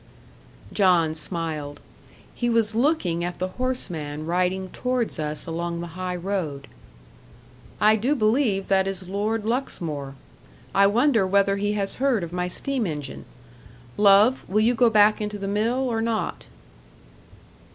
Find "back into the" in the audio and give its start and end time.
14.89-15.47